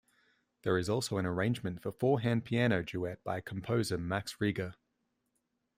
There 0.63 0.79
is 0.79 0.89
also 0.89 1.17
an 1.19 1.27
arrangement 1.27 1.79
for 1.83 1.91
four-hand 1.91 2.43
piano 2.43 2.81
duet 2.81 3.23
by 3.23 3.39
composer 3.39 3.99
Max 3.99 4.37
Reger. 4.41 4.73